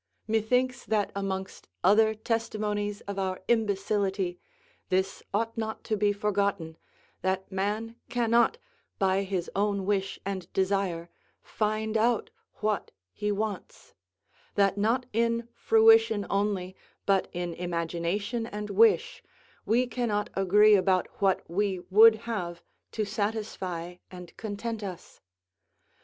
Methinks 0.27 0.83
that 0.83 1.11
amongst 1.15 1.67
other 1.83 2.15
testimonies 2.15 3.01
of 3.01 3.19
our 3.19 3.43
imbecility, 3.47 4.39
this 4.89 5.21
ought 5.31 5.55
not 5.55 5.83
to 5.83 5.95
be 5.95 6.11
forgotten, 6.11 6.75
that 7.21 7.51
man 7.51 7.95
cannot, 8.09 8.57
by 8.97 9.21
his 9.21 9.47
own 9.55 9.85
wish 9.85 10.19
and 10.25 10.51
desire, 10.53 11.11
find 11.43 11.95
out 11.95 12.31
what 12.61 12.89
he 13.13 13.31
wants; 13.31 13.93
that 14.55 14.75
not 14.75 15.05
in 15.13 15.47
fruition 15.53 16.25
only, 16.31 16.75
but 17.05 17.27
in 17.31 17.53
imagination 17.53 18.47
and 18.47 18.71
wish, 18.71 19.21
we 19.67 19.85
cannot 19.85 20.31
agree 20.33 20.73
about 20.73 21.07
what 21.21 21.47
we 21.47 21.77
would 21.91 22.15
have 22.25 22.63
to 22.91 23.05
satisfy 23.05 23.97
and 24.09 24.35
content 24.35 24.81
us. 24.81 25.21